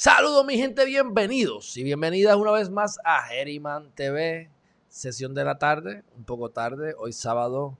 [0.00, 4.48] Saludos mi gente, bienvenidos y bienvenidas una vez más a Herriman TV,
[4.88, 7.76] sesión de la tarde, un poco tarde, hoy sábado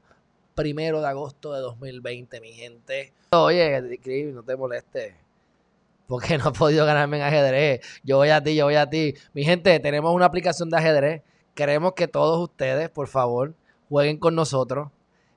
[0.57, 3.12] primero de agosto de 2020 mi gente.
[3.31, 5.14] Oye, Chris, no te molestes,
[6.09, 9.14] porque no he podido ganarme en ajedrez, yo voy a ti, yo voy a ti.
[9.32, 11.23] Mi gente, tenemos una aplicación de ajedrez,
[11.55, 13.55] queremos que todos ustedes, por favor,
[13.89, 14.89] jueguen con nosotros.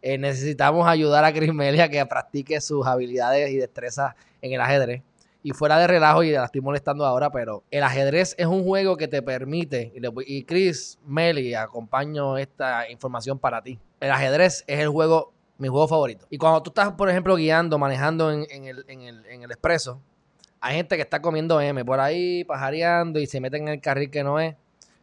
[0.01, 5.03] Eh, necesitamos ayudar a Chris Melia que practique sus habilidades y destrezas en el ajedrez.
[5.43, 8.95] Y fuera de relajo, y la estoy molestando ahora, pero el ajedrez es un juego
[8.95, 9.91] que te permite,
[10.25, 13.79] y, Chris Meli, acompaño esta información para ti.
[13.99, 16.27] El ajedrez es el juego, mi juego favorito.
[16.29, 19.99] Y cuando tú estás, por ejemplo, guiando, manejando en, el, en, el, en el expreso,
[20.59, 24.11] hay gente que está comiendo M por ahí, pajareando y se meten en el carril
[24.11, 24.55] que no es.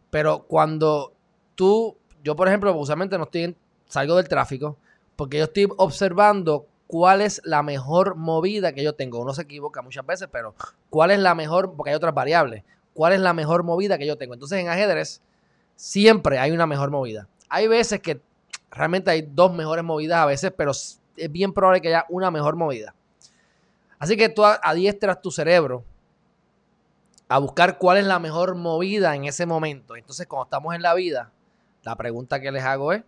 [0.09, 1.12] Pero cuando
[1.57, 4.79] tú, yo por ejemplo, usualmente no estoy, salgo del tráfico,
[5.16, 9.20] porque yo estoy observando cuál es la mejor movida que yo tengo.
[9.20, 10.55] Uno se equivoca muchas veces, pero
[10.91, 14.16] cuál es la mejor, porque hay otras variables, cuál es la mejor movida que yo
[14.16, 14.35] tengo.
[14.35, 15.23] Entonces en ajedrez
[15.77, 17.29] siempre hay una mejor movida.
[17.49, 18.21] Hay veces que
[18.71, 20.99] realmente hay dos mejores movidas a veces, pero es
[21.30, 22.95] bien probable que haya una mejor movida.
[23.99, 25.84] Así que tú adiestras tu cerebro
[27.29, 29.95] a buscar cuál es la mejor movida en ese momento.
[29.95, 31.32] Entonces cuando estamos en la vida,
[31.82, 33.02] la pregunta que les hago es,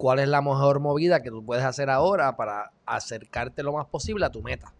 [0.00, 4.26] cuál es la mejor movida que tú puedes hacer ahora para acercarte lo más posible
[4.26, 4.72] a tu meta.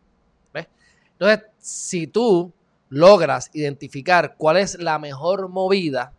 [0.52, 0.66] ¿Ves?
[1.12, 2.52] Entonces, si tú
[2.88, 6.12] logras identificar cuál es la mejor movida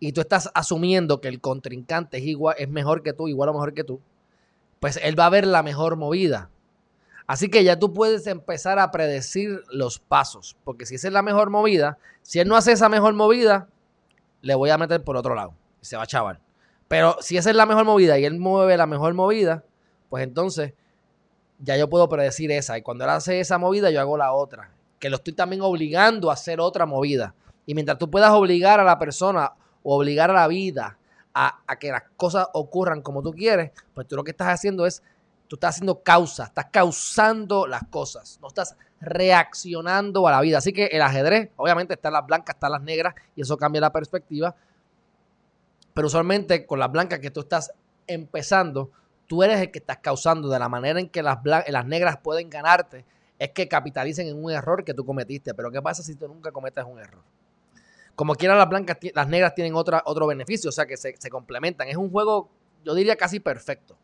[0.00, 3.54] y tú estás asumiendo que el contrincante es igual, es mejor que tú, igual o
[3.54, 4.00] mejor que tú,
[4.80, 6.50] pues él va a ver la mejor movida.
[7.26, 11.22] Así que ya tú puedes empezar a predecir los pasos, porque si esa es la
[11.22, 13.68] mejor movida, si él no hace esa mejor movida,
[14.40, 16.40] le voy a meter por otro lado y se va a chaval.
[16.86, 19.64] Pero si esa es la mejor movida y él mueve la mejor movida,
[20.08, 20.72] pues entonces
[21.58, 22.78] ya yo puedo predecir esa.
[22.78, 24.70] Y cuando él hace esa movida, yo hago la otra.
[24.98, 27.34] Que lo estoy también obligando a hacer otra movida.
[27.66, 30.98] Y mientras tú puedas obligar a la persona o obligar a la vida
[31.34, 35.02] a, que las cosas ocurran como tú quieres, pues tú lo que estás haciendo es,
[35.46, 40.58] tú estás haciendo causa, estás causando las cosas, no estás reaccionando a la vida.
[40.58, 43.92] Así que el ajedrez, obviamente, están las blancas, están las negras, y eso cambia la
[43.92, 44.56] perspectiva.
[45.94, 47.72] Pero usualmente con las blancas que tú estás
[48.06, 48.90] empezando,
[49.28, 52.50] tú eres el que estás causando de la manera en que las, las negras pueden
[52.50, 53.04] ganarte,
[53.38, 55.54] es que capitalicen en un error que tú cometiste.
[55.54, 57.22] Pero ¿qué pasa si tú nunca cometes un error?
[58.16, 61.86] Como quiera las blancas, las negras tienen otra, otro beneficio, o sea que se, complementan.
[61.86, 62.50] Es un juego,
[62.84, 63.96] yo diría casi perfecto.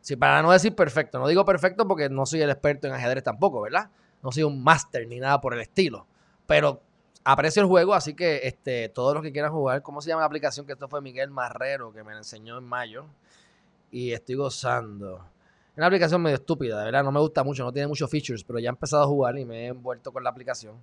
[0.00, 3.22] Si para no decir perfecto, no digo perfecto porque no soy el experto en ajedrez
[3.22, 3.88] tampoco, ¿verdad?
[4.20, 6.06] No soy un máster ni nada por el estilo.
[6.48, 6.80] Pero
[7.22, 10.26] aprecio el juego, así que este, todos los que quieran jugar, ¿cómo se llama la
[10.26, 10.66] aplicación?
[10.66, 13.06] Que esto fue Miguel Marrero que me la enseñó en mayo.
[13.92, 15.22] Y estoy gozando.
[15.72, 18.42] Es una aplicación medio estúpida, de verdad, no me gusta mucho, no tiene muchos features,
[18.42, 20.82] pero ya he empezado a jugar y me he envuelto con la aplicación.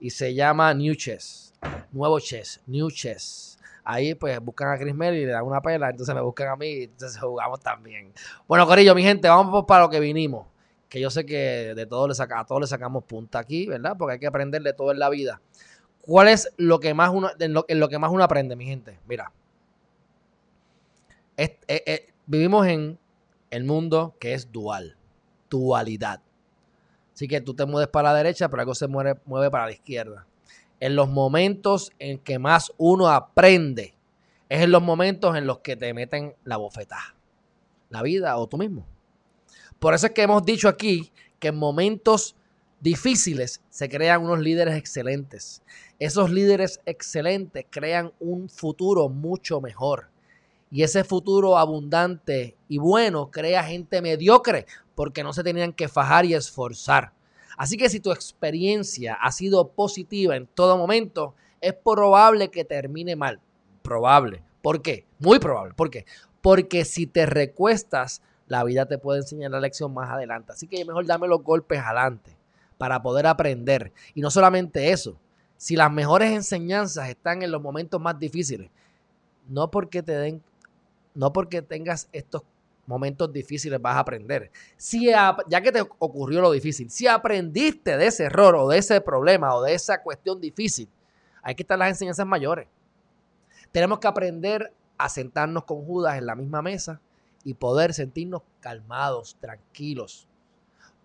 [0.00, 1.54] Y se llama New Chess.
[1.92, 3.58] Nuevo Chess, New Chess.
[3.84, 6.56] Ahí pues buscan a Chris Mel y le dan una pela, entonces me buscan a
[6.56, 8.12] mí y entonces jugamos también.
[8.48, 10.46] Bueno, Corillo, mi gente, vamos para lo que vinimos.
[10.88, 13.96] Que yo sé que de todo le saca, a todos le sacamos punta aquí, ¿verdad?
[13.98, 15.42] Porque hay que aprender de todo en la vida.
[16.00, 18.98] ¿Cuál es lo que más uno, en lo, que más uno aprende, mi gente?
[19.06, 19.32] Mira,
[21.36, 22.98] eh, eh, vivimos en
[23.50, 24.96] el mundo que es dual,
[25.48, 26.20] dualidad.
[27.14, 29.72] Así que tú te mueves para la derecha, pero algo se mueve, mueve para la
[29.72, 30.26] izquierda.
[30.80, 33.94] En los momentos en que más uno aprende,
[34.48, 37.14] es en los momentos en los que te meten la bofetada.
[37.88, 38.86] La vida o tú mismo.
[39.78, 42.36] Por eso es que hemos dicho aquí que en momentos
[42.80, 45.62] difíciles se crean unos líderes excelentes.
[45.98, 50.10] Esos líderes excelentes crean un futuro mucho mejor.
[50.70, 56.24] Y ese futuro abundante y bueno crea gente mediocre porque no se tenían que fajar
[56.24, 57.12] y esforzar.
[57.56, 63.16] Así que si tu experiencia ha sido positiva en todo momento, es probable que termine
[63.16, 63.40] mal.
[63.82, 64.42] Probable.
[64.62, 65.06] ¿Por qué?
[65.18, 65.74] Muy probable.
[65.74, 66.04] ¿Por qué?
[66.42, 70.52] Porque si te recuestas, la vida te puede enseñar la lección más adelante.
[70.52, 72.36] Así que mejor dame los golpes adelante
[72.78, 73.92] para poder aprender.
[74.14, 75.18] Y no solamente eso,
[75.56, 78.70] si las mejores enseñanzas están en los momentos más difíciles,
[79.48, 80.42] no porque te den,
[81.16, 82.42] no porque tengas estos
[82.86, 84.50] momentos difíciles vas a aprender.
[84.76, 89.00] Si ya que te ocurrió lo difícil, si aprendiste de ese error o de ese
[89.00, 90.88] problema o de esa cuestión difícil,
[91.42, 92.68] hay que estar las enseñanzas mayores.
[93.72, 97.00] Tenemos que aprender a sentarnos con Judas en la misma mesa
[97.44, 100.28] y poder sentirnos calmados, tranquilos.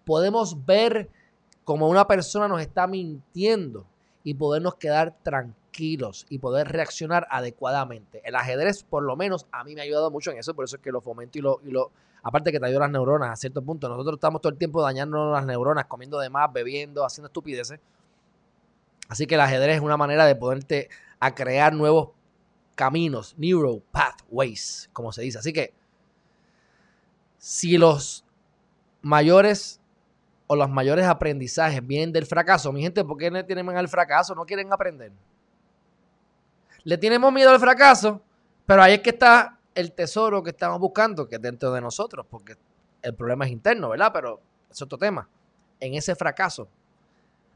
[0.05, 1.09] Podemos ver
[1.63, 3.85] como una persona nos está mintiendo
[4.23, 8.21] y podernos quedar tranquilos y poder reaccionar adecuadamente.
[8.23, 10.75] El ajedrez, por lo menos, a mí me ha ayudado mucho en eso, por eso
[10.75, 11.91] es que lo fomento y lo, y lo
[12.23, 13.89] aparte que te ayuda las neuronas a cierto punto.
[13.89, 17.79] Nosotros estamos todo el tiempo dañando las neuronas, comiendo de más, bebiendo, haciendo estupideces.
[19.09, 20.89] Así que el ajedrez es una manera de poderte
[21.19, 22.09] a crear nuevos
[22.75, 25.39] caminos, neural pathways, como se dice.
[25.39, 25.73] Así que
[27.37, 28.23] si los
[29.01, 29.80] mayores
[30.51, 34.35] o los mayores aprendizajes vienen del fracaso, mi gente, ¿por qué no tienen al fracaso?
[34.35, 35.13] No quieren aprender.
[36.83, 38.21] Le tenemos miedo al fracaso,
[38.65, 42.25] pero ahí es que está el tesoro que estamos buscando, que es dentro de nosotros,
[42.29, 42.57] porque
[43.01, 44.11] el problema es interno, ¿verdad?
[44.11, 45.29] Pero es otro tema.
[45.79, 46.67] En ese fracaso,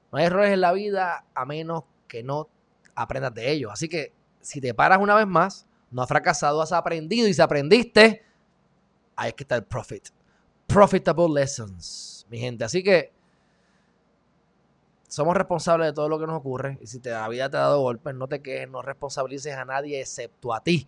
[0.10, 2.48] no hay errores en la vida a menos que no
[2.96, 3.74] aprendas de ellos.
[3.74, 7.42] Así que si te paras una vez más, no has fracasado, has aprendido y si
[7.42, 8.24] aprendiste,
[9.18, 10.08] ahí es que está el profit.
[10.66, 12.64] Profitable lessons, mi gente.
[12.64, 13.12] Así que
[15.08, 17.62] somos responsables de todo lo que nos ocurre y si te, la vida te ha
[17.62, 20.88] dado golpes, no te quejes, no responsabilices a nadie excepto a ti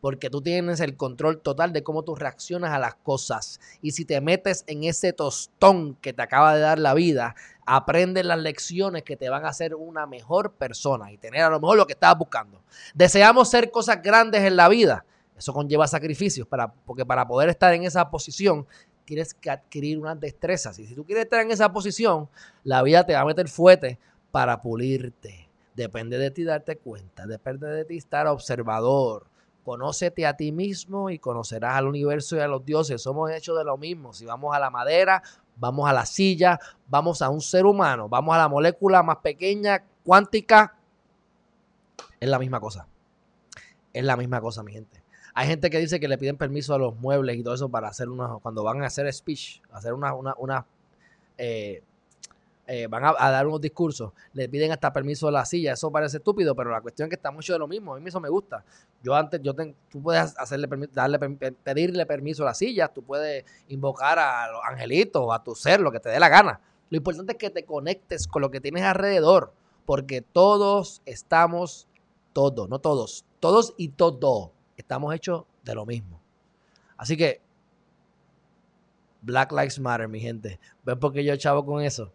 [0.00, 3.60] porque tú tienes el control total de cómo tú reaccionas a las cosas.
[3.82, 7.34] Y si te metes en ese tostón que te acaba de dar la vida,
[7.64, 11.58] aprendes las lecciones que te van a hacer una mejor persona y tener a lo
[11.60, 12.62] mejor lo que estabas buscando.
[12.94, 15.04] Deseamos ser cosas grandes en la vida.
[15.36, 18.66] Eso conlleva sacrificios, para, porque para poder estar en esa posición
[19.06, 20.78] tienes que adquirir unas destrezas.
[20.78, 22.28] Y si tú quieres estar en esa posición,
[22.62, 23.98] la vida te va a meter fuerte
[24.30, 25.48] para pulirte.
[25.74, 29.26] Depende de ti darte cuenta, depende de ti estar observador
[29.66, 33.02] Conócete a ti mismo y conocerás al universo y a los dioses.
[33.02, 34.12] Somos hechos de lo mismo.
[34.12, 35.24] Si vamos a la madera,
[35.56, 39.82] vamos a la silla, vamos a un ser humano, vamos a la molécula más pequeña,
[40.04, 40.76] cuántica,
[42.20, 42.86] es la misma cosa.
[43.92, 45.02] Es la misma cosa, mi gente.
[45.38, 47.88] Hay gente que dice que le piden permiso a los muebles y todo eso para
[47.88, 50.64] hacer una, cuando van a hacer speech, hacer una, una, una
[51.36, 51.82] eh,
[52.66, 55.74] eh, van a, dar unos discursos, le piden hasta permiso a la silla.
[55.74, 57.94] Eso parece estúpido, pero la cuestión es que está mucho de lo mismo.
[57.94, 58.64] A mí eso me gusta.
[59.02, 64.18] Yo antes, yo tú puedes hacerle darle, pedirle permiso a la silla, tú puedes invocar
[64.18, 66.62] a los angelitos, o a tu ser, lo que te dé la gana.
[66.88, 69.52] Lo importante es que te conectes con lo que tienes alrededor,
[69.84, 71.88] porque todos estamos,
[72.32, 76.20] todos, no todos, todos y todo, estamos hechos de lo mismo.
[76.96, 77.40] Así que,
[79.22, 80.60] Black Lives Matter, mi gente.
[80.84, 82.12] ¿Ven por qué yo chavo con eso?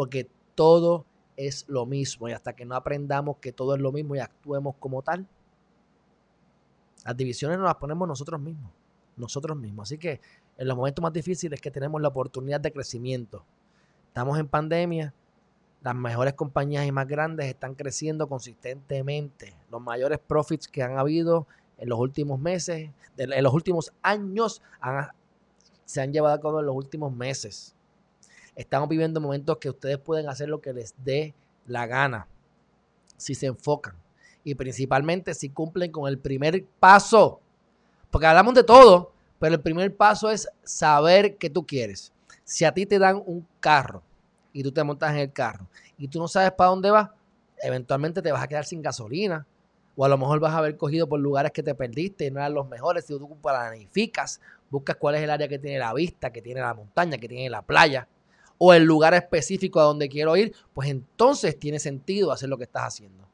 [0.00, 1.04] porque todo
[1.36, 4.74] es lo mismo y hasta que no aprendamos que todo es lo mismo y actuemos
[4.78, 5.26] como tal,
[7.04, 8.72] las divisiones nos las ponemos nosotros mismos,
[9.18, 9.88] nosotros mismos.
[9.88, 10.22] Así que
[10.56, 13.44] en los momentos más difíciles que tenemos la oportunidad de crecimiento,
[14.06, 15.12] estamos en pandemia,
[15.82, 19.54] las mejores compañías y más grandes están creciendo consistentemente.
[19.70, 21.46] Los mayores profits que han habido
[21.80, 24.62] en los últimos meses, en los últimos años,
[25.84, 27.74] se han llevado a cabo en los últimos meses.
[28.54, 31.34] Estamos viviendo momentos que ustedes pueden hacer lo que les dé
[31.66, 32.26] la gana
[33.16, 33.94] si se enfocan
[34.44, 37.40] y principalmente si cumplen con el primer paso.
[38.10, 42.12] Porque hablamos de todo, pero el primer paso es saber qué tú quieres.
[42.44, 44.02] Si a ti te dan un carro
[44.52, 45.66] y tú te montas en el carro
[45.96, 47.10] y tú no sabes para dónde vas,
[47.62, 49.46] eventualmente te vas a quedar sin gasolina.
[50.00, 52.40] O a lo mejor vas a haber cogido por lugares que te perdiste y no
[52.40, 53.04] eran los mejores.
[53.04, 56.72] Si tú planificas, buscas cuál es el área que tiene la vista, que tiene la
[56.72, 58.08] montaña, que tiene la playa
[58.56, 62.64] o el lugar específico a donde quiero ir, pues entonces tiene sentido hacer lo que
[62.64, 63.28] estás haciendo.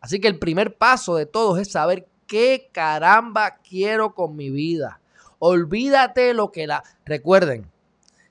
[0.00, 4.98] Así que el primer paso de todos es saber qué caramba quiero con mi vida.
[5.38, 6.82] Olvídate lo que la...
[7.04, 7.70] Recuerden,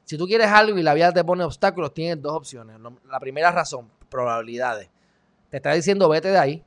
[0.04, 2.76] si tú quieres algo y la vida te pone obstáculos, tienes dos opciones.
[3.10, 4.90] La primera razón, probabilidades.
[5.50, 6.66] Te está diciendo vete de ahí,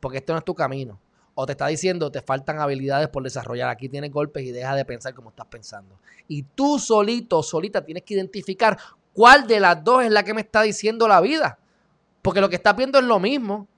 [0.00, 0.98] porque esto no es tu camino.
[1.34, 3.68] O te está diciendo te faltan habilidades por desarrollar.
[3.68, 5.98] Aquí tienes golpes y deja de pensar como estás pensando.
[6.26, 8.76] Y tú solito, solita, tienes que identificar
[9.12, 11.58] cuál de las dos es la que me está diciendo la vida.
[12.22, 13.68] Porque lo que estás viendo es lo mismo.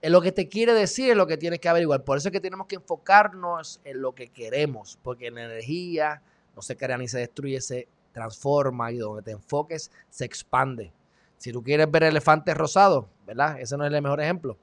[0.00, 2.04] Es lo que te quiere decir, es lo que tienes que averiguar.
[2.04, 4.98] Por eso es que tenemos que enfocarnos en lo que queremos.
[5.02, 6.22] Porque la energía
[6.54, 10.92] no se crea ni se destruye, se transforma y donde te enfoques se expande.
[11.38, 13.60] Si tú quieres ver elefantes rosados, ¿verdad?
[13.60, 14.56] Ese no es el mejor ejemplo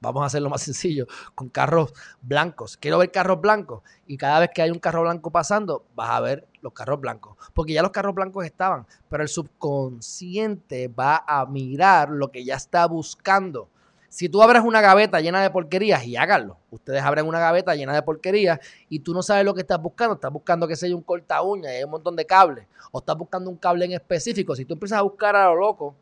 [0.00, 1.92] Vamos a hacerlo más sencillo, con carros
[2.22, 2.76] blancos.
[2.76, 3.82] Quiero ver carros blancos.
[4.06, 7.36] Y cada vez que hay un carro blanco pasando, vas a ver los carros blancos.
[7.54, 12.56] Porque ya los carros blancos estaban, pero el subconsciente va a mirar lo que ya
[12.56, 13.68] está buscando.
[14.08, 17.94] Si tú abres una gaveta llena de porquerías, y háganlo, ustedes abren una gaveta llena
[17.94, 21.02] de porquerías y tú no sabes lo que estás buscando, estás buscando que sea un
[21.02, 24.56] corta uña y hay un montón de cables, o estás buscando un cable en específico,
[24.56, 25.94] si tú empiezas a buscar a lo loco,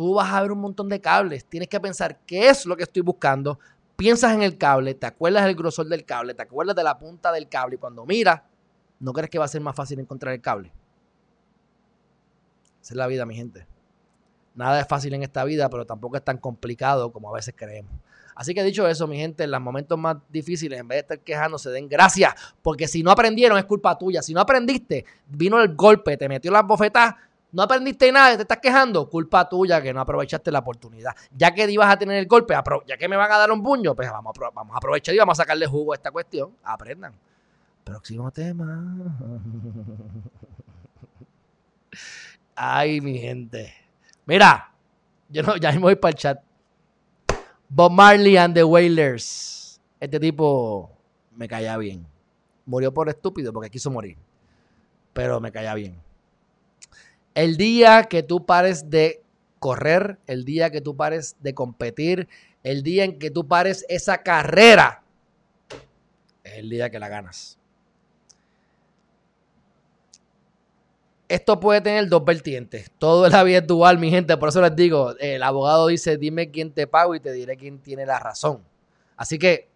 [0.00, 1.44] tú vas a ver un montón de cables.
[1.44, 3.58] Tienes que pensar qué es lo que estoy buscando.
[3.96, 7.30] Piensas en el cable, te acuerdas del grosor del cable, te acuerdas de la punta
[7.30, 8.40] del cable y cuando miras,
[8.98, 10.72] ¿no crees que va a ser más fácil encontrar el cable?
[12.80, 13.66] Esa es la vida, mi gente.
[14.54, 17.92] Nada es fácil en esta vida, pero tampoco es tan complicado como a veces creemos.
[18.34, 21.20] Así que dicho eso, mi gente, en los momentos más difíciles, en vez de estar
[21.20, 24.22] quejándose, den gracias, porque si no aprendieron es culpa tuya.
[24.22, 27.16] Si no aprendiste, vino el golpe, te metió las bofetas,
[27.52, 31.14] No aprendiste nada, te estás quejando, culpa tuya que no aprovechaste la oportunidad.
[31.32, 32.54] Ya que ibas a tener el golpe,
[32.86, 35.18] ya que me van a dar un puño, pues vamos a, vamos a aprovechar y
[35.18, 36.52] vamos a sacarle jugo a esta cuestión.
[36.62, 37.12] Aprendan.
[37.82, 38.96] Próximo tema.
[42.54, 43.74] Ay, mi gente.
[44.26, 44.72] Mira,
[45.28, 46.40] yo no, ya me voy para el chat.
[47.68, 49.80] Bob Marley and the Wailers.
[49.98, 50.90] Este tipo
[51.34, 52.06] me caía bien.
[52.66, 54.16] Murió por estúpido porque quiso morir.
[55.12, 56.00] Pero me caía bien.
[57.34, 59.22] El día que tú pares de
[59.58, 62.28] correr, el día que tú pares de competir,
[62.62, 65.02] el día en que tú pares esa carrera,
[66.42, 67.58] es el día que la ganas.
[71.28, 72.90] Esto puede tener dos vertientes.
[72.98, 74.36] Todo la vida dual, mi gente.
[74.36, 77.78] Por eso les digo, el abogado dice, dime quién te pago y te diré quién
[77.78, 78.64] tiene la razón.
[79.16, 79.69] Así que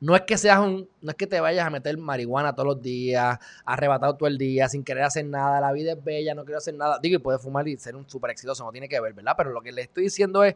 [0.00, 2.82] no es que seas un, no es que te vayas a meter marihuana todos los
[2.82, 6.58] días, arrebatado todo el día, sin querer hacer nada, la vida es bella, no quiero
[6.58, 6.98] hacer nada.
[7.00, 9.34] Digo, y puedes fumar y ser un súper exitoso, no tiene que ver, ¿verdad?
[9.36, 10.54] Pero lo que le estoy diciendo es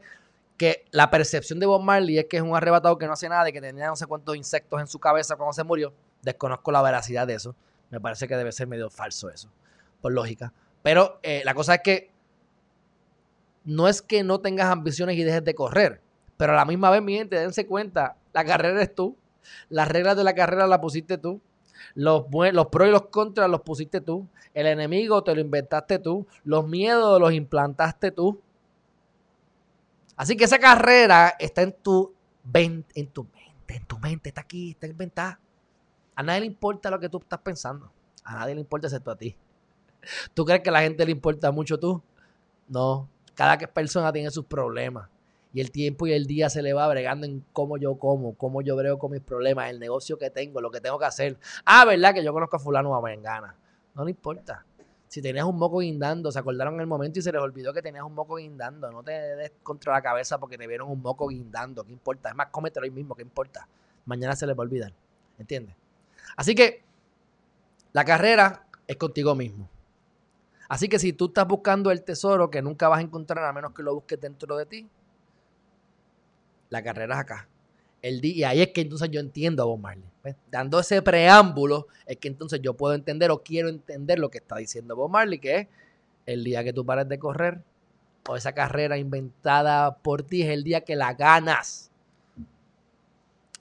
[0.57, 3.49] que la percepción de Bob Marley es que es un arrebatado que no hace nada,
[3.49, 5.93] y que tenía no sé cuántos insectos en su cabeza cuando se murió.
[6.23, 7.55] Desconozco la veracidad de eso.
[7.89, 9.49] Me parece que debe ser medio falso eso,
[10.03, 10.53] por lógica.
[10.83, 12.11] Pero eh, la cosa es que
[13.65, 16.01] no es que no tengas ambiciones y dejes de correr,
[16.37, 19.17] pero a la misma vez, mi gente, dense cuenta, la carrera eres tú.
[19.69, 21.41] Las reglas de la carrera las pusiste tú.
[21.95, 24.27] Los, los pros y los contras los pusiste tú.
[24.55, 26.27] El enemigo te lo inventaste tú.
[26.45, 28.41] Los miedos los implantaste tú.
[30.17, 32.13] Así que esa carrera está en tu,
[32.55, 35.41] en tu mente, en tu mente, está aquí, está inventada.
[36.15, 37.91] A nadie le importa lo que tú estás pensando.
[38.25, 39.35] A nadie le importa excepto a ti.
[40.35, 42.03] ¿Tú crees que a la gente le importa mucho tú?
[42.69, 43.09] No.
[43.35, 45.09] Cada persona tiene sus problemas
[45.53, 48.63] y el tiempo y el día se le va bregando en cómo yo como, cómo
[48.63, 51.39] yo brego con mis problemas, el negocio que tengo, lo que tengo que hacer.
[51.65, 52.15] Ah, ¿verdad?
[52.15, 53.57] Que yo conozco a fulano a Mengana.
[53.95, 54.65] No le importa.
[55.09, 58.05] Si tenías un moco guindando, se acordaron el momento y se les olvidó que tenías
[58.05, 58.93] un moco guindando.
[58.93, 61.83] No te des contra la cabeza porque te vieron un moco guindando.
[61.83, 62.29] ¿Qué importa?
[62.29, 63.17] Es más, cómetelo hoy mismo.
[63.17, 63.67] ¿Qué importa?
[64.05, 64.93] Mañana se les va a olvidar.
[65.37, 65.75] ¿Entiendes?
[66.37, 66.85] Así que
[67.93, 69.69] la carrera es contigo mismo.
[70.69, 73.73] Así que si tú estás buscando el tesoro que nunca vas a encontrar a menos
[73.75, 74.89] que lo busques dentro de ti,
[76.71, 77.49] la carrera es acá.
[78.03, 80.05] El y ahí es que entonces yo entiendo a Bob Marley.
[80.51, 84.57] Dando ese preámbulo, es que entonces yo puedo entender o quiero entender lo que está
[84.57, 85.69] diciendo Bob Marley, que es
[86.27, 87.63] el día que tú pares de correr
[88.29, 91.91] o esa carrera inventada por ti es el día que la ganas.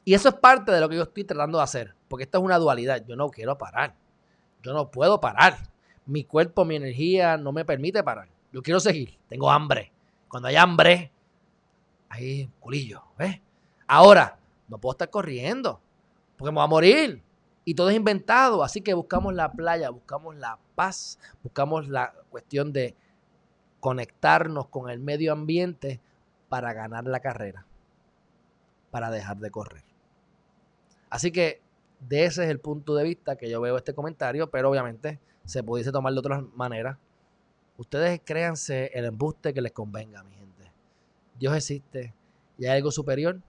[0.05, 2.43] Y eso es parte de lo que yo estoy tratando de hacer, porque esto es
[2.43, 3.03] una dualidad.
[3.05, 3.93] Yo no quiero parar.
[4.63, 5.57] Yo no puedo parar.
[6.05, 8.27] Mi cuerpo, mi energía no me permite parar.
[8.51, 9.17] Yo quiero seguir.
[9.27, 9.91] Tengo hambre.
[10.27, 11.11] Cuando hay hambre,
[12.09, 13.39] ahí, culillo, ¿ves?
[13.87, 14.37] Ahora,
[14.67, 15.81] no puedo estar corriendo,
[16.37, 17.23] porque me voy a morir.
[17.65, 22.73] Y todo es inventado, así que buscamos la playa, buscamos la paz, buscamos la cuestión
[22.73, 22.95] de
[23.79, 25.99] conectarnos con el medio ambiente
[26.49, 27.65] para ganar la carrera,
[28.91, 29.83] para dejar de correr.
[31.09, 31.61] Así que
[31.99, 35.63] de ese es el punto de vista que yo veo este comentario, pero obviamente se
[35.63, 36.97] pudiese tomar de otras maneras.
[37.77, 40.38] Ustedes créanse el embuste que les convenga, mi
[41.39, 42.13] Dios existe
[42.57, 43.39] y hay algo superior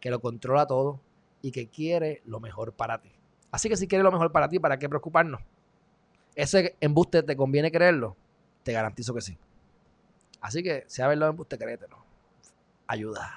[0.00, 1.00] que lo controla todo
[1.40, 3.12] y que quiere lo mejor para ti.
[3.52, 5.40] Así que si quiere lo mejor para ti, ¿para qué preocuparnos?
[6.34, 8.16] Ese embuste te conviene creerlo,
[8.64, 9.38] te garantizo que sí.
[10.40, 11.98] Así que si sabes los embuste, créetelo.
[12.88, 13.32] Ayuda.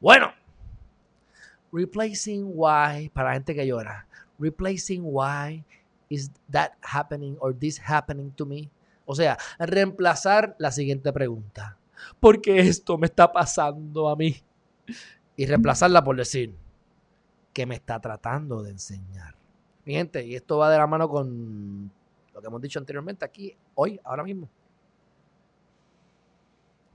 [0.00, 0.32] Bueno,
[1.72, 4.06] replacing why, para la gente que llora,
[4.38, 5.64] replacing why
[6.08, 8.70] is that happening or this happening to me.
[9.06, 11.78] O sea, reemplazar la siguiente pregunta
[12.20, 14.36] porque esto me está pasando a mí.
[15.36, 16.56] Y reemplazarla por decir,
[17.52, 19.34] que me está tratando de enseñar.
[19.84, 21.90] Mi gente, y esto va de la mano con
[22.32, 24.48] lo que hemos dicho anteriormente aquí, hoy, ahora mismo.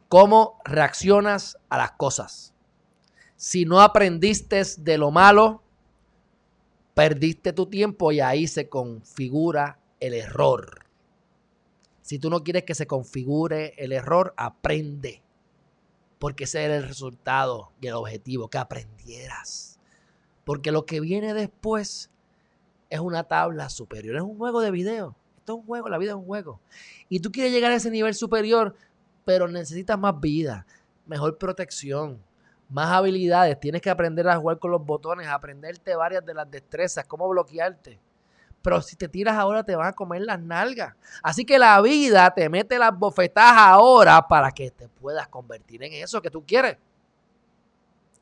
[0.09, 2.53] ¿Cómo reaccionas a las cosas?
[3.35, 5.63] Si no aprendiste de lo malo,
[6.93, 10.78] perdiste tu tiempo y ahí se configura el error.
[12.09, 15.21] Si tú no quieres que se configure el error, aprende.
[16.17, 19.79] Porque ese era el resultado y el objetivo, que aprendieras.
[20.43, 22.09] Porque lo que viene después
[22.89, 25.15] es una tabla superior, es un juego de video.
[25.37, 26.59] Esto es un juego, la vida es un juego.
[27.09, 28.75] Y tú quieres llegar a ese nivel superior,
[29.23, 30.65] pero necesitas más vida,
[31.05, 32.19] mejor protección,
[32.69, 33.59] más habilidades.
[33.59, 37.99] Tienes que aprender a jugar con los botones, aprenderte varias de las destrezas, cómo bloquearte.
[38.61, 40.95] Pero si te tiras ahora te van a comer las nalgas.
[41.23, 45.93] Así que la vida te mete las bofetadas ahora para que te puedas convertir en
[45.93, 46.77] eso que tú quieres.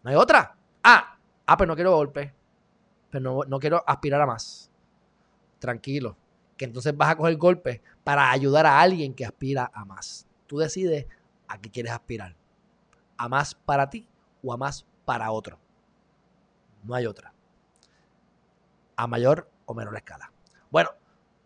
[0.04, 0.56] No hay otra.
[0.84, 2.34] Ah, ah, pero no quiero golpe.
[3.10, 4.70] Pero no, no quiero aspirar a más.
[5.60, 6.16] Tranquilo.
[6.56, 10.28] que entonces vas a coger golpes para ayudar a alguien que aspira a más.
[10.48, 11.08] Tú decides
[11.48, 12.36] a qué quieres aspirar.
[13.18, 14.08] A más para ti
[14.44, 15.60] o a más para otro.
[16.84, 17.34] No hay otra.
[18.96, 20.32] A mayor o menor escala.
[20.72, 20.90] Bueno,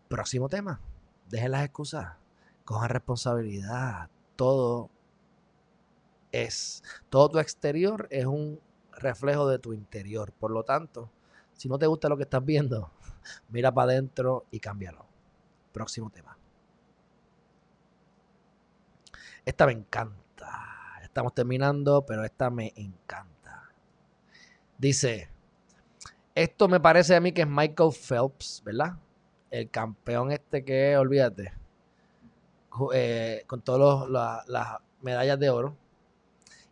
[0.08, 0.80] próximo tema.
[1.28, 2.14] Dejen las excusas.
[2.64, 4.08] Cojan responsabilidad.
[4.36, 4.88] Todo
[6.30, 8.58] es, todo tu exterior es un
[8.92, 10.32] reflejo de tu interior.
[10.32, 11.10] Por lo tanto,
[11.52, 12.90] si no te gusta lo que estás viendo,
[13.50, 15.04] mira para adentro y cámbialo.
[15.72, 16.38] Próximo tema.
[19.44, 21.00] Esta me encanta.
[21.02, 23.70] Estamos terminando, pero esta me encanta.
[24.78, 25.31] Dice,
[26.34, 28.94] esto me parece a mí que es Michael Phelps, ¿verdad?
[29.50, 31.52] El campeón este que, olvídate,
[32.94, 34.08] eh, con todas
[34.48, 35.76] las medallas de oro.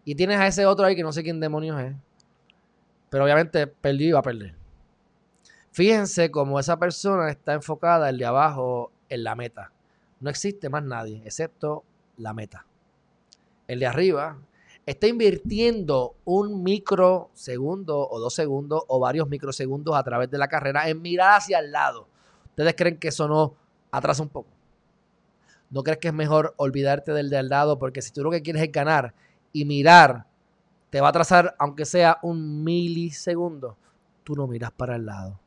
[0.05, 1.95] Y tienes a ese otro ahí que no sé quién demonios es.
[3.11, 4.55] Pero obviamente perdió y va a perder.
[5.73, 9.73] Fíjense cómo esa persona está enfocada, el de abajo, en la meta.
[10.21, 11.85] No existe más nadie, excepto
[12.17, 12.67] la meta.
[13.69, 14.39] El de arriba
[14.91, 20.89] está invirtiendo un microsegundo o dos segundos o varios microsegundos a través de la carrera
[20.89, 22.09] en mirar hacia el lado.
[22.49, 23.55] ¿Ustedes creen que eso no
[23.93, 24.49] atrasa un poco?
[25.71, 27.79] ¿No crees que es mejor olvidarte del de al lado?
[27.79, 29.15] Porque si tú lo que quieres es ganar
[29.53, 30.27] y mirar,
[30.91, 33.77] te va a atrasar aunque sea un milisegundo.
[34.25, 35.39] Tú no miras para el lado.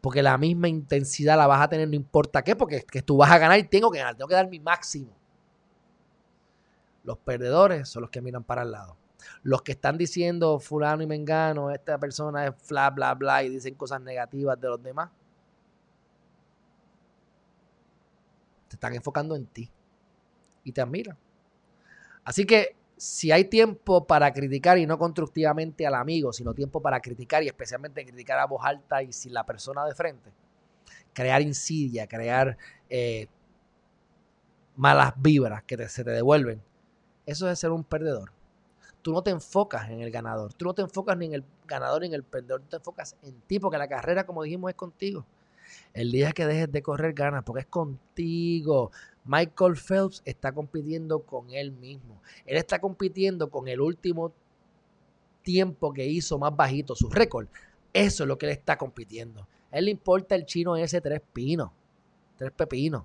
[0.00, 3.30] Porque la misma intensidad la vas a tener no importa qué, porque que tú vas
[3.30, 5.12] a ganar y tengo que ganar, tengo que dar mi máximo.
[7.06, 8.96] Los perdedores son los que miran para el lado.
[9.44, 13.76] Los que están diciendo fulano y mengano, esta persona es bla, bla, bla, y dicen
[13.76, 15.10] cosas negativas de los demás,
[18.68, 19.70] te están enfocando en ti
[20.64, 21.16] y te admiran.
[22.24, 27.00] Así que si hay tiempo para criticar y no constructivamente al amigo, sino tiempo para
[27.00, 30.32] criticar y especialmente criticar a voz alta y sin la persona de frente,
[31.12, 32.56] crear insidia, crear
[32.90, 33.28] eh,
[34.74, 36.65] malas vibras que se te devuelven,
[37.26, 38.32] eso es ser un perdedor.
[39.02, 42.00] Tú no te enfocas en el ganador, tú no te enfocas ni en el ganador
[42.00, 44.76] ni en el perdedor, tú te enfocas en ti, porque la carrera, como dijimos, es
[44.76, 45.26] contigo.
[45.92, 48.90] El día que dejes de correr ganas, porque es contigo.
[49.24, 52.22] Michael Phelps está compitiendo con él mismo.
[52.44, 54.32] Él está compitiendo con el último
[55.42, 57.48] tiempo que hizo más bajito, su récord.
[57.92, 59.48] Eso es lo que él está compitiendo.
[59.70, 61.70] A él le importa el chino ese tres pinos,
[62.36, 63.04] tres pepinos.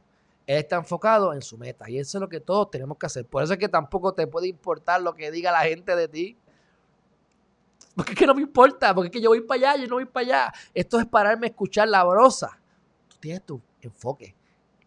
[0.51, 3.25] Él está enfocado en su meta y eso es lo que todos tenemos que hacer.
[3.25, 6.37] Por eso es que tampoco te puede importar lo que diga la gente de ti.
[7.95, 9.95] Porque es que no me importa, porque es que yo voy para allá, yo no
[9.95, 10.53] voy para allá.
[10.73, 12.59] Esto es pararme a escuchar la brosa.
[13.07, 14.35] Tú tienes tu enfoque.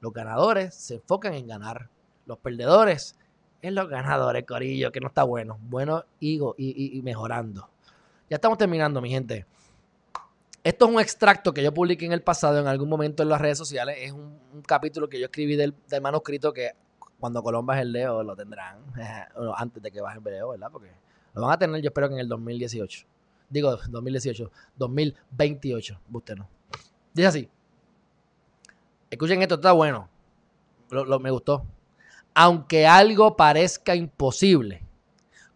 [0.00, 1.88] Los ganadores se enfocan en ganar.
[2.27, 3.16] Los perdedores
[3.62, 5.59] en los ganadores, Corillo, que no está bueno.
[5.62, 7.70] Bueno y, y, mejorando.
[8.29, 9.46] Ya estamos terminando, mi gente.
[10.64, 13.38] Esto es un extracto que yo publiqué en el pasado, en algún momento en las
[13.38, 13.98] redes sociales.
[14.00, 16.70] Es un, capítulo que yo escribí del, manuscrito que
[17.20, 18.79] cuando Colomba es el Leo lo tendrán.
[19.57, 20.70] antes de que baje el video, ¿verdad?
[20.72, 20.90] Porque
[21.35, 23.07] lo van a tener, yo espero que en el 2018.
[23.50, 26.00] Digo, 2018, 2028.
[26.11, 26.48] Usted no.
[27.12, 27.50] Dice así.
[29.11, 30.09] Escuchen esto, está bueno.
[30.90, 31.66] Lo, me gustó.
[32.33, 34.83] Aunque algo parezca imposible,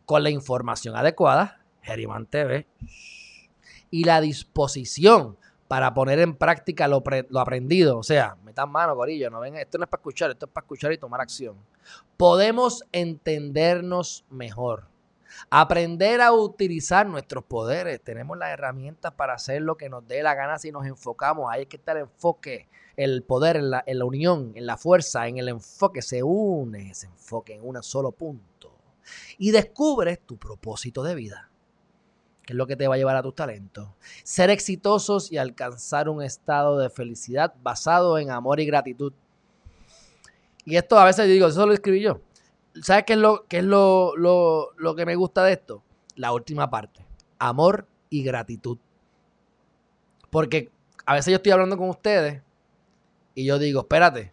[0.05, 2.67] con la información adecuada, Geriman TV,
[3.91, 9.31] y la disposición para poner en práctica lo, lo, aprendido, o sea, metan mano, gorillo,
[9.31, 11.57] no ven, esto no es para escuchar, esto es para escuchar y tomar acción.
[12.17, 14.85] Podemos entendernos mejor,
[15.51, 20.35] aprender a utilizar nuestros poderes, tenemos las herramientas para hacer lo que nos dé la
[20.35, 24.01] gana si nos enfocamos, ahí es que está el enfoque el poder, en la, en
[24.01, 28.11] la unión, en la fuerza, en el enfoque, se une ese enfoque en un solo
[28.11, 28.73] punto.
[29.39, 31.49] Y descubres tu propósito de vida,
[32.49, 33.91] que es lo que te va a llevar a tus talentos.
[34.25, 39.13] Ser exitosos y alcanzar un estado de felicidad basado en amor y gratitud.
[40.65, 42.23] Y esto a veces digo, eso lo escribí yo.
[42.81, 45.83] ¿Sabes qué es, lo, qué es lo, lo, lo que me gusta de esto?
[46.15, 47.05] La última parte.
[47.39, 48.79] Amor y gratitud.
[50.31, 50.71] Porque
[51.05, 52.43] a veces yo estoy hablando con ustedes
[53.35, 54.33] y yo digo, espérate,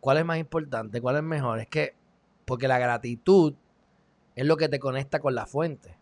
[0.00, 1.00] ¿cuál es más importante?
[1.00, 1.60] ¿Cuál es mejor?
[1.60, 1.94] Es que,
[2.44, 3.54] porque la gratitud
[4.34, 5.96] es lo que te conecta con la fuente,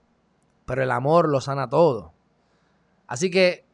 [0.65, 2.13] pero el amor lo sana todo.
[3.07, 3.65] Así que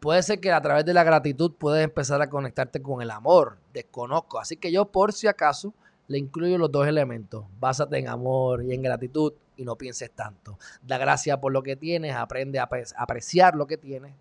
[0.00, 3.58] puede ser que a través de la gratitud puedes empezar a conectarte con el amor.
[3.72, 4.38] Desconozco.
[4.38, 5.74] Así que yo, por si acaso,
[6.08, 7.44] le incluyo los dos elementos.
[7.58, 10.58] Básate en amor y en gratitud y no pienses tanto.
[10.82, 14.14] Da gracias por lo que tienes, aprende a apreciar lo que tienes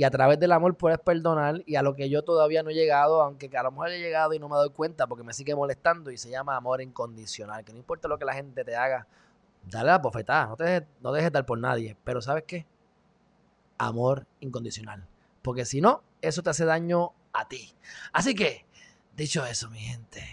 [0.00, 2.74] y a través del amor puedes perdonar y a lo que yo todavía no he
[2.74, 5.54] llegado, aunque a lo mejor he llegado y no me doy cuenta porque me sigue
[5.54, 9.06] molestando y se llama amor incondicional, que no importa lo que la gente te haga,
[9.62, 12.66] dale la bofetada, no te dejes, no dejes dar por nadie, pero ¿sabes qué?
[13.76, 15.06] Amor incondicional,
[15.42, 17.74] porque si no, eso te hace daño a ti.
[18.10, 18.64] Así que,
[19.14, 20.24] dicho eso, mi gente,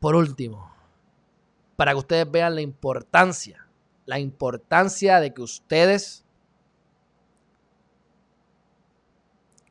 [0.00, 0.70] por último,
[1.76, 3.66] para que ustedes vean la importancia,
[4.04, 6.26] la importancia de que ustedes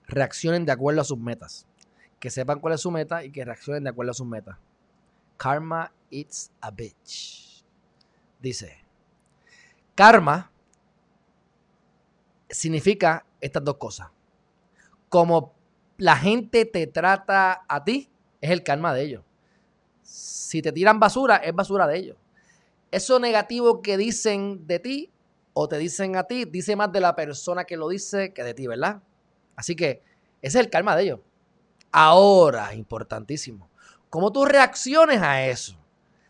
[0.10, 1.68] reaccionen de acuerdo a sus metas.
[2.20, 4.58] Que sepan cuál es su meta y que reaccionen de acuerdo a sus metas.
[5.38, 7.64] Karma it's a bitch.
[8.42, 8.78] Dice,
[9.96, 10.52] karma
[12.50, 14.10] significa estas dos cosas.
[15.08, 15.54] Como
[15.98, 18.10] la gente te trata a ti,
[18.42, 19.24] es el karma de ellos.
[20.02, 22.18] Si te tiran basura, es basura de ellos.
[22.92, 25.12] Eso negativo que dicen de ti
[25.54, 28.54] o te dicen a ti, dice más de la persona que lo dice que de
[28.54, 29.02] ti, ¿verdad?
[29.60, 30.02] Así que
[30.42, 31.20] ese es el karma de ellos.
[31.92, 33.70] Ahora, importantísimo,
[34.10, 35.78] ¿cómo tú reacciones a eso?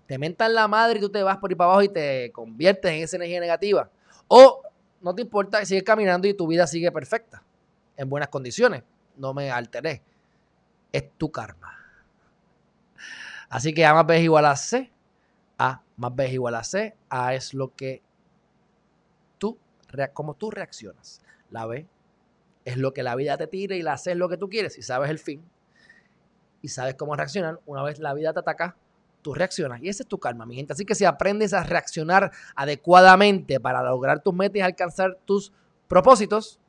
[0.07, 2.91] Te mentan la madre y tú te vas por ahí para abajo y te conviertes
[2.91, 3.91] en esa energía negativa.
[4.27, 4.63] O
[5.01, 7.43] no te importa, sigues caminando y tu vida sigue perfecta,
[7.97, 8.81] en buenas condiciones.
[9.15, 10.01] No me alteré.
[10.91, 11.77] Es tu karma.
[13.47, 14.91] Así que A más B es igual a C.
[15.59, 16.97] A más B es igual a C.
[17.11, 18.01] A es lo que
[19.37, 19.59] tú,
[20.13, 21.21] como tú reaccionas.
[21.51, 21.87] La B
[22.69, 24.73] es lo que la vida te tira y la C es lo que tú quieres.
[24.73, 25.43] Si sabes el fin
[26.61, 28.75] y sabes cómo reaccionar, una vez la vida te ataca,
[29.21, 29.81] tú reaccionas.
[29.81, 30.73] Y ese es tu karma, mi gente.
[30.73, 35.51] Así que si aprendes a reaccionar adecuadamente para lograr tus metas y alcanzar tus
[35.87, 36.59] propósitos,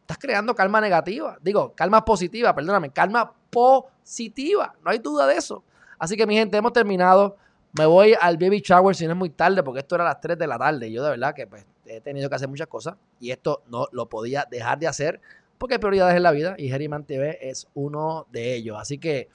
[0.00, 1.38] estás creando calma negativa.
[1.40, 4.74] Digo, calma positiva, perdóname, calma positiva.
[4.84, 5.64] No hay duda de eso.
[5.98, 7.36] Así que mi gente, hemos terminado.
[7.78, 10.20] Me voy al baby shower si no es muy tarde, porque esto era a las
[10.20, 10.90] 3 de la tarde.
[10.90, 14.06] Yo de verdad que pues, he tenido que hacer muchas cosas y esto no lo
[14.06, 15.20] podía dejar de hacer
[15.58, 18.78] porque hay prioridades en la vida y Herriman TV es uno de ellos.
[18.78, 19.28] Así que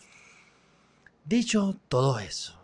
[1.24, 2.60] Dicho todo eso,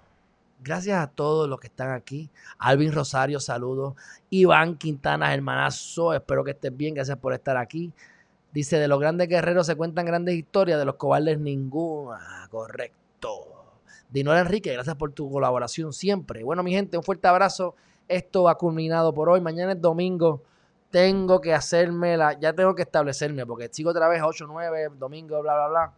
[0.63, 2.31] gracias a todos los que están aquí.
[2.57, 3.93] Alvin Rosario, saludos.
[4.31, 7.93] Iván Quintana, hermanazo, espero que estés bien, gracias por estar aquí.
[8.51, 12.47] Dice, de los grandes guerreros se cuentan grandes historias, de los cobardes ninguna.
[12.49, 13.56] Correcto.
[14.09, 16.43] Dinora Enrique, gracias por tu colaboración siempre.
[16.43, 17.75] Bueno, mi gente, un fuerte abrazo.
[18.07, 19.41] Esto ha culminado por hoy.
[19.41, 20.43] Mañana es domingo.
[20.89, 22.39] Tengo que hacerme la.
[22.39, 25.93] Ya tengo que establecerme porque sigo otra vez 8, 9, domingo, bla, bla, bla.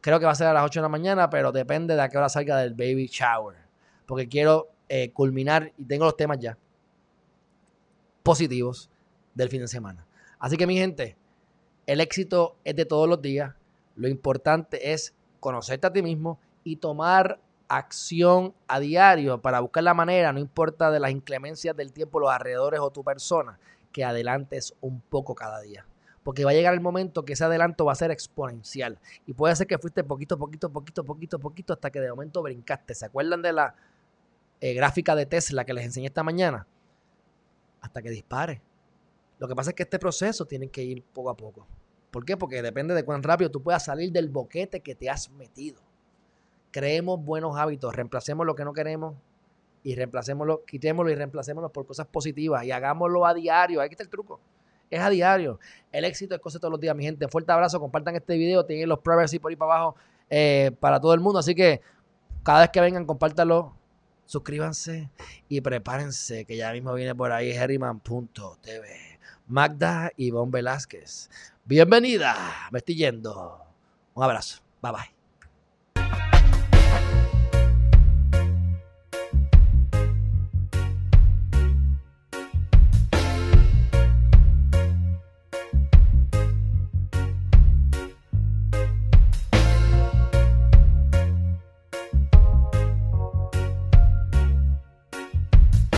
[0.00, 2.08] Creo que va a ser a las 8 de la mañana, pero depende de a
[2.08, 3.56] qué hora salga del baby shower.
[4.06, 6.56] Porque quiero eh, culminar y tengo los temas ya
[8.22, 8.88] positivos
[9.34, 10.06] del fin de semana.
[10.38, 11.16] Así que mi gente,
[11.86, 13.54] el éxito es de todos los días.
[13.96, 19.94] Lo importante es conocerte a ti mismo y tomar acción a diario para buscar la
[19.94, 23.58] manera, no importa de las inclemencias del tiempo, los alrededores o tu persona,
[23.92, 25.86] que adelantes un poco cada día
[26.22, 28.98] porque va a llegar el momento que ese adelanto va a ser exponencial.
[29.26, 32.94] Y puede ser que fuiste poquito, poquito, poquito, poquito, poquito, hasta que de momento brincaste.
[32.94, 33.74] ¿Se acuerdan de la
[34.60, 36.66] eh, gráfica de Tesla que les enseñé esta mañana?
[37.80, 38.62] Hasta que dispare.
[39.38, 41.66] Lo que pasa es que este proceso tiene que ir poco a poco.
[42.12, 42.36] ¿Por qué?
[42.36, 45.80] Porque depende de cuán rápido tú puedas salir del boquete que te has metido.
[46.72, 49.14] Creemos buenos hábitos, reemplacemos lo que no queremos
[49.84, 53.80] y reemplacémoslo, quitémoslo y reemplacémoslo por cosas positivas y hagámoslo a diario.
[53.80, 54.40] Ahí está el truco
[54.92, 55.58] es a diario.
[55.90, 57.26] El éxito es cosa todos los días, mi gente.
[57.28, 59.96] Fuerte abrazo, compartan este video, tienen los privacy por ahí para abajo
[60.28, 61.38] eh, para todo el mundo.
[61.38, 61.80] Así que
[62.42, 63.74] cada vez que vengan, compártanlo,
[64.26, 65.10] suscríbanse
[65.48, 69.18] y prepárense, que ya mismo viene por ahí herriman.tv.
[69.46, 71.30] Magda Ivonne Velázquez.
[71.64, 72.36] Bienvenida,
[72.70, 73.64] me estoy yendo.
[74.14, 74.62] Un abrazo.
[74.82, 75.21] Bye bye.